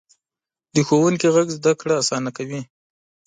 [0.73, 2.61] د ښوونکي غږ زده کړه اسانه کوي.